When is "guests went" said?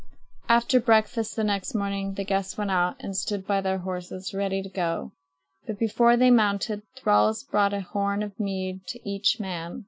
2.23-2.71